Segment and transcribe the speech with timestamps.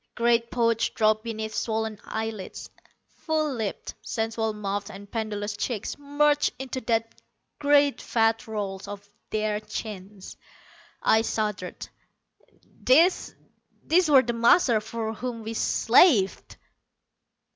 [0.15, 2.71] Great pouches dropped beneath swollen eyelids.
[3.05, 7.03] Full lipped, sensual mouths and pendulous cheeks merged into the
[7.59, 10.37] great fat rolls of their chins.
[11.03, 11.87] I shuddered.
[12.83, 13.35] These,
[13.85, 16.57] these were the masters for whom we slaved!